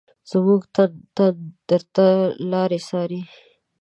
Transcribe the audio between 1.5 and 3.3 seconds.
درته لاري څاري